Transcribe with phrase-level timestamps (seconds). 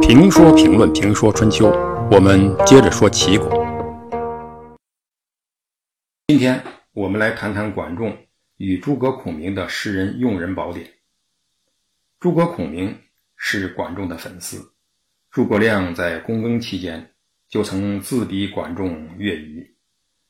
[0.00, 1.68] 评说评论评说春秋，
[2.10, 3.48] 我们接着说齐国。
[6.28, 8.16] 今天我们来谈谈管仲
[8.58, 10.86] 与诸葛孔明的诗人用人宝典。
[12.20, 12.98] 诸葛孔明
[13.36, 14.72] 是管仲的粉丝，
[15.30, 17.12] 诸葛亮在躬耕期间
[17.48, 19.64] 就曾自比管仲乐仪，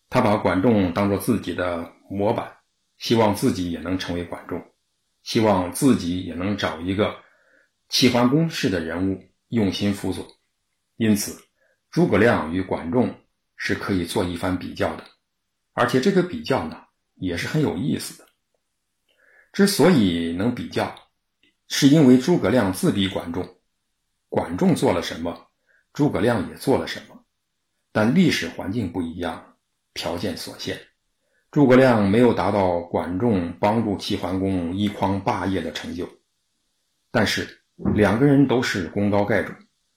[0.09, 2.54] 他把管仲当做自己的模板，
[2.99, 4.63] 希望自己也能成为管仲，
[5.23, 7.23] 希望自己也能找一个
[7.89, 9.23] 齐桓公式的人物。
[9.49, 10.27] 用心辅佐，
[10.97, 11.41] 因此
[11.93, 13.15] 诸葛亮与管仲
[13.57, 15.05] 是可以做一番比较的，
[15.75, 16.83] 而且这个比较呢
[17.15, 18.27] 也是很有意思的。
[19.53, 20.93] 之所以能比较，
[21.69, 23.61] 是因为诸葛亮自比管仲，
[24.29, 25.47] 管仲做了什么，
[25.93, 27.25] 诸葛亮也做了什么，
[27.93, 29.57] 但历史环境不一样，
[29.93, 30.81] 条件所限，
[31.55, 36.05] 诸葛亮没有达到管仲帮助齐桓公一匡霸业的成就，
[37.13, 37.61] 但是。
[37.93, 39.53] 两个人都是功高盖主，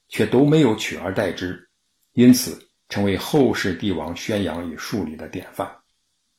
[0.08, 1.70] 却都没有取而代之，
[2.14, 2.60] 因此
[2.90, 5.72] 成为后世帝王宣扬与树立的典范。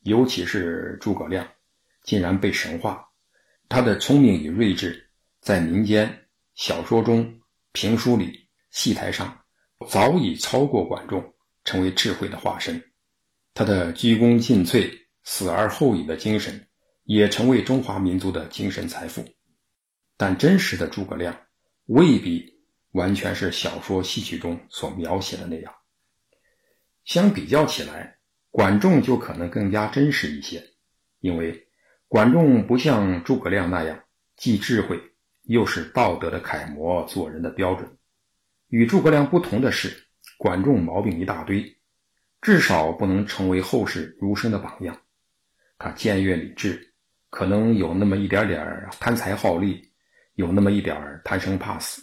[0.00, 1.46] 尤其是诸葛亮，
[2.02, 3.04] 竟然被神化。
[3.68, 5.08] 他的聪明与睿智，
[5.40, 6.12] 在民间、
[6.56, 7.40] 小说中、
[7.70, 9.38] 评书里、戏台上，
[9.88, 12.82] 早已超过管仲，成为智慧的化身。
[13.54, 14.90] 他的鞠躬尽瘁、
[15.30, 16.66] 死而后已的精神，
[17.04, 19.22] 也成为中华民族的精神财富。
[20.16, 21.38] 但真实的诸葛亮
[21.84, 22.58] 未必
[22.92, 25.70] 完全是小说戏曲中所描写的那样。
[27.04, 28.16] 相比较起来，
[28.50, 30.64] 管仲就可能更加真实一些，
[31.20, 31.68] 因为
[32.08, 34.02] 管仲不像诸葛亮那样
[34.34, 34.98] 既智慧
[35.42, 37.98] 又是道德的楷模、做人的标准。
[38.68, 39.94] 与诸葛亮不同的是，
[40.38, 41.78] 管仲毛病一大堆，
[42.40, 44.98] 至少不能成为后世儒生的榜样。
[45.78, 46.92] 他僭越理智，
[47.30, 49.86] 可能有那么一点点贪财好利。
[50.34, 52.00] 有那么一点贪生怕死，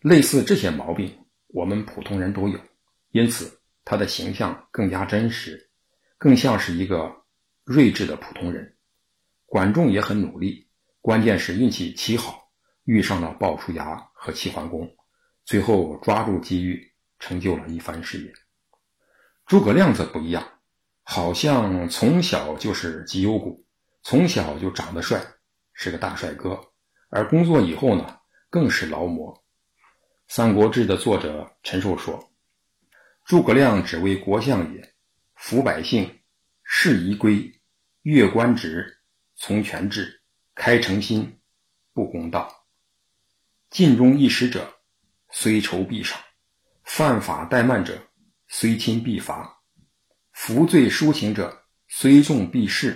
[0.00, 2.58] 类似这些毛病，我们普通人都有，
[3.12, 5.70] 因此他的形象更加真实，
[6.18, 7.14] 更像是一个
[7.62, 8.76] 睿智的普通人。
[9.46, 10.68] 管仲也很努力，
[11.00, 12.42] 关键是运气奇好，
[12.86, 14.92] 遇上了鲍叔牙和齐桓公，
[15.44, 18.32] 最后抓住机遇，成就了一番事业。
[19.46, 20.44] 诸葛亮则不一样，
[21.02, 23.64] 好像从小就是绩优股，
[24.02, 25.20] 从小就长得帅，
[25.72, 26.60] 是个大帅哥。
[27.08, 28.18] 而工作以后呢，
[28.48, 29.34] 更是劳模。
[30.28, 32.32] 《三国志》的作者陈寿说
[33.26, 34.94] ：“诸葛亮只为国相也，
[35.36, 36.20] 抚百姓，
[36.62, 37.60] 事仪规，
[38.02, 38.98] 阅官职，
[39.36, 40.22] 从权制，
[40.54, 41.38] 开诚心，
[41.92, 42.50] 不公道。
[43.68, 44.72] 尽忠义使者，
[45.30, 46.18] 虽仇必赏；
[46.84, 47.98] 犯法怠慢者，
[48.48, 49.61] 虽亲必罚；
[50.32, 52.92] 服罪抒情者，虽众必释；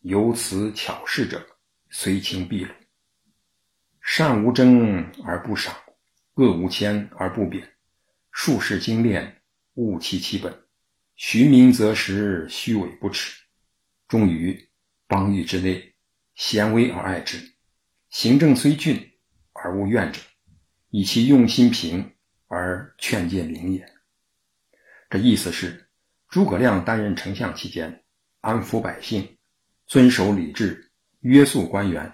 [0.00, 1.46] 有辞巧事者，
[1.90, 2.72] 虽轻必鲁。”
[4.00, 5.76] 善无争而不赏，
[6.34, 7.62] 恶无谦而不贬，
[8.32, 9.42] 术士精炼，
[9.74, 10.52] 务其其本，
[11.14, 13.40] 虚名则实，虚伪不耻。
[14.08, 14.68] 忠于
[15.06, 15.94] 邦域之内，
[16.34, 17.38] 贤威而爱之，
[18.10, 19.12] 行政虽峻
[19.52, 20.20] 而无怨者，
[20.90, 22.12] 以其用心平
[22.48, 23.86] 而劝诫灵也。
[25.08, 25.88] 这意思是，
[26.32, 28.04] 诸葛亮担任丞相期间，
[28.40, 29.36] 安抚百姓，
[29.86, 32.10] 遵守礼制，约束官员，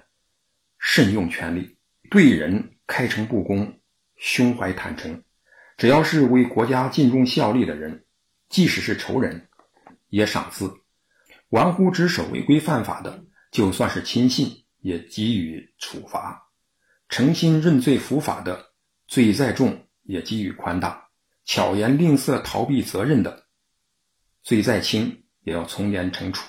[0.76, 1.78] 慎用权力。
[2.10, 3.78] 对人开诚布公，
[4.16, 5.22] 胸怀坦诚，
[5.76, 8.06] 只要是为国家尽忠效力的人，
[8.48, 9.48] 即使是仇人，
[10.08, 10.66] 也赏赐；
[11.50, 16.48] 玩忽职守、违规犯法的，就算是亲信，也给予处罚；
[17.08, 18.72] 诚心认罪伏法的，
[19.06, 21.08] 罪再重也给予宽大；
[21.44, 23.44] 巧言令色、逃避责任的，
[24.48, 26.42] 罪再轻也要从严惩处；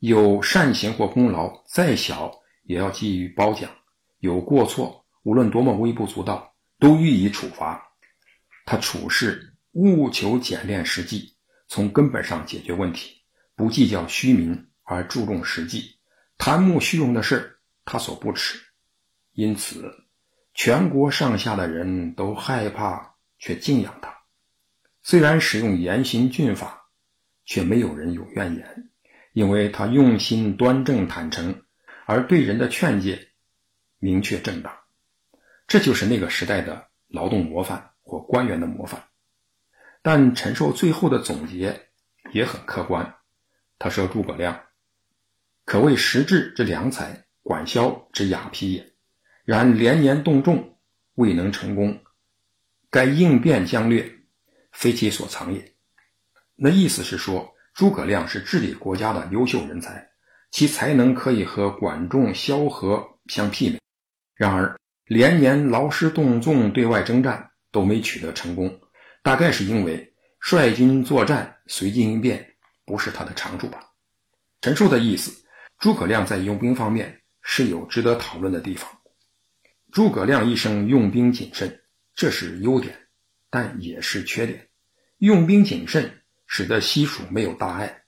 [0.00, 3.70] 有善行或功劳再小，也要给予褒奖。
[4.18, 7.80] 有过错，无论多么微不足道，都予以处罚。
[8.66, 11.36] 他处事务求简练实际，
[11.68, 13.22] 从根本上解决问题，
[13.54, 16.00] 不计较虚名，而注重实际。
[16.36, 18.58] 贪慕虚荣的事他所不耻。
[19.34, 19.88] 因此，
[20.52, 24.12] 全国上下的人都害怕却敬仰他。
[25.00, 26.79] 虽然使用严刑峻法，
[27.50, 28.90] 却没有人有怨言，
[29.32, 31.64] 因为他用心端正坦诚，
[32.06, 33.30] 而对人的劝诫。
[33.98, 34.72] 明确正当，
[35.66, 39.08] 这就是那个时代的劳动模范或官员的模范。
[40.00, 41.88] 但陈寿最后的总结
[42.30, 43.16] 也很客观，
[43.80, 44.66] 他说：“诸葛亮
[45.64, 48.92] 可谓实质之良才，管萧之雅批也。
[49.44, 50.78] 然连年动众，
[51.14, 52.00] 未能成功，
[52.90, 54.20] 该应变将略，
[54.70, 55.66] 非其所长也。”
[56.62, 60.10] 那意思是说，诸葛亮是治理国家的优秀人才，
[60.50, 63.78] 其才能可以和管仲、萧何相媲美。
[64.34, 68.78] 然而，连年劳师动众对外征战都没取得成功，
[69.22, 72.46] 大概是因为率军作战随机应变
[72.84, 73.80] 不是他的长处吧。
[74.60, 75.32] 陈述的意思，
[75.78, 78.86] 诸葛亮在用兵方面是有值得讨论的地方。
[79.92, 81.80] 诸葛亮一生用兵谨慎，
[82.14, 82.94] 这是优点，
[83.48, 84.68] 但也是缺点。
[85.16, 86.19] 用兵谨慎，
[86.52, 88.02] 使得西蜀没有大碍。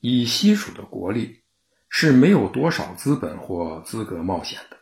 [0.00, 1.44] 以西蜀的国力，
[1.88, 4.76] 是没有多少资本或资格冒险的。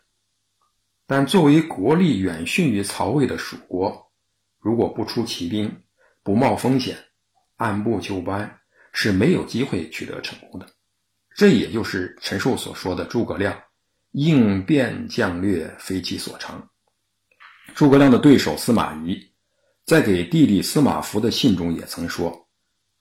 [1.05, 4.11] 但作为国力远逊于曹魏的蜀国，
[4.59, 5.83] 如果不出奇兵，
[6.23, 6.97] 不冒风险，
[7.57, 8.59] 按部就班，
[8.91, 10.67] 是没有机会取得成功的。
[11.35, 13.61] 这也就是陈寿所说的诸葛亮
[14.13, 16.67] 应变将略非其所长。
[17.75, 19.31] 诸葛亮的对手司马懿。
[19.85, 22.44] 在给弟弟司马孚的信中也曾说：“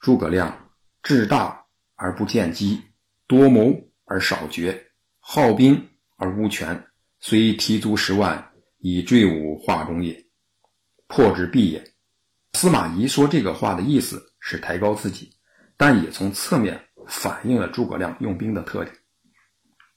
[0.05, 0.69] 诸葛亮
[1.03, 1.65] 志大
[1.95, 2.83] 而不见机，
[3.27, 3.73] 多谋
[4.05, 6.89] 而少决，好兵而无权，
[7.21, 10.27] 虽提足十万，以坠吾画中也，
[11.07, 11.83] 破之必也。”
[12.53, 15.39] 司马懿说这个话的意思是抬高自己，
[15.79, 16.79] 但也从侧面
[17.09, 18.95] 反映了诸葛亮用兵的特点。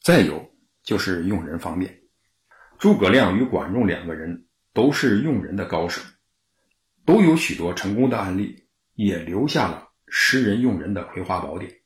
[0.01, 0.49] 再有
[0.83, 2.03] 就是用人方面，
[2.79, 6.01] 诸葛亮与管仲两个人都是用人的高手。
[7.05, 11.81] 都有许多成功的案例，也留下了识人用人的葵花宝典。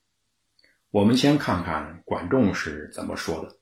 [0.90, 3.58] 我们先看看管仲是怎么说的。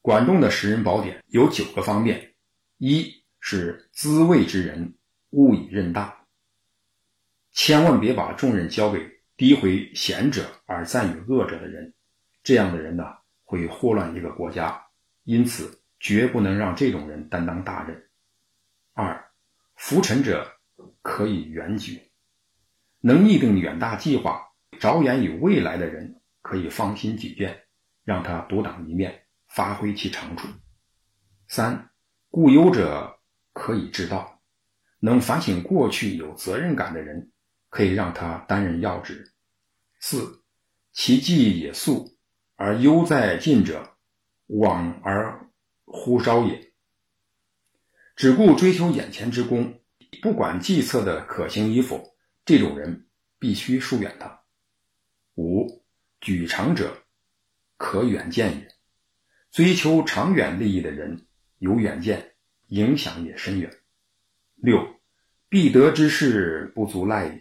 [0.00, 2.34] 管仲的识人宝典有九个方面：
[2.78, 4.94] 一是滋味之人，
[5.30, 6.26] 勿以任大。
[7.52, 8.98] 千万别把重任交给
[9.36, 11.94] 诋毁贤者而赞誉恶者的人，
[12.42, 13.04] 这样的人呢
[13.44, 14.86] 会祸乱一个国家，
[15.24, 18.08] 因此绝不能让这种人担当大任。
[18.94, 19.26] 二。
[19.76, 20.58] 浮沉者
[21.00, 22.09] 可以远举，
[23.00, 24.48] 能拟定远大计划、
[24.78, 27.64] 着眼于未来的人，可以放心举荐，
[28.04, 30.48] 让他独当一面，发挥其长处。
[31.48, 31.90] 三，
[32.28, 33.18] 固忧者
[33.52, 34.40] 可以治道，
[35.00, 37.32] 能反省过去、有责任感的人，
[37.70, 39.32] 可以让他担任要职。
[39.98, 40.42] 四，
[40.92, 42.18] 其计也速，
[42.56, 43.96] 而忧在近者，
[44.46, 45.50] 往而
[45.84, 46.72] 忽稍也。
[48.14, 49.80] 只顾追求眼前之功，
[50.20, 52.14] 不管计策的可行与否，
[52.44, 53.06] 这种人
[53.38, 54.40] 必须疏远他。
[55.36, 55.84] 五
[56.20, 57.04] 举长者，
[57.76, 58.74] 可远见也。
[59.50, 61.26] 追求长远利益的人
[61.58, 62.34] 有远见，
[62.68, 63.78] 影响也深远。
[64.54, 65.00] 六
[65.48, 67.40] 必得之事不足赖也。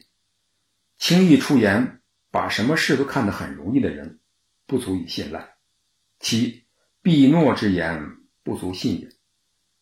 [0.97, 4.19] 轻易出言，把什么事都看得很容易的人，
[4.65, 5.55] 不足以信赖。
[6.19, 6.65] 七
[7.01, 9.09] 必诺之言不足信也。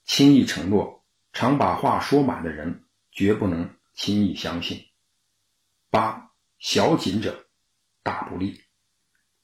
[0.03, 4.86] 轻易承诺、常把话说满的人，绝不能轻易相信。
[5.89, 7.47] 八小谨者，
[8.03, 8.61] 大不利。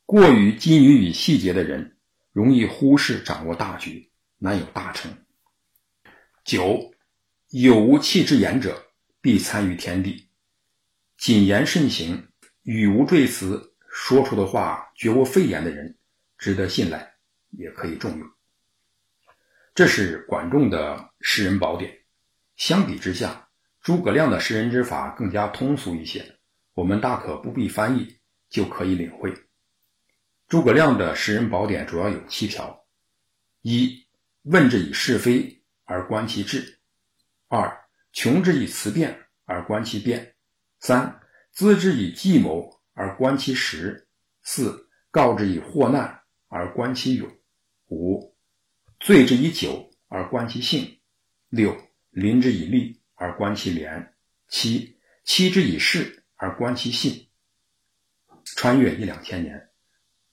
[0.06, 1.98] 过于拘泥于细节的人，
[2.32, 5.12] 容易忽视掌握大局，难有大成。
[6.44, 6.94] 九
[7.50, 8.92] 有无气之言者，
[9.22, 10.28] 必参与天地。
[11.18, 12.28] 谨言慎行、
[12.64, 15.98] 语无赘词，说出的话绝无废言的人，
[16.38, 17.14] 值得信赖，
[17.52, 18.30] 也可以重用。
[19.74, 22.00] 这是管仲的识人宝典。
[22.56, 23.43] 相比之下，
[23.84, 26.38] 诸葛亮的识人之法更加通俗一些，
[26.74, 28.18] 我们大可不必翻译
[28.50, 29.34] 就可以领会。
[30.48, 32.86] 诸葛亮的识人宝典主要有七条：
[33.62, 34.08] 一、
[34.44, 36.62] 问之以是非而观其志；
[37.50, 37.78] 二、
[38.14, 40.24] 穷之以辞辩而观其辩；
[40.80, 41.20] 三、
[41.52, 44.08] 资之以计谋而观其实；
[44.44, 47.28] 四、告之以祸难而观其勇；
[47.90, 48.34] 五。
[49.02, 51.02] 醉之以酒而观其性，
[51.50, 51.76] 六
[52.12, 53.03] 临之以利。
[53.24, 54.14] 而观其廉，
[54.50, 57.30] 七欺之以势而观其信。
[58.58, 59.70] 穿越一两千年，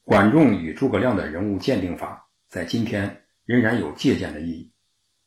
[0.03, 4.73] 管仲与诸葛亮的人物鉴定法在今天仍然有借鉴的意义，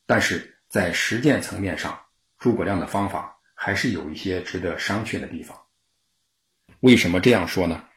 [0.06, 1.98] 但是在实践层面上，
[2.38, 5.58] 诸葛亮的方法还是有一些值得商榷的地方。
[6.82, 7.88] 为什么这样说呢？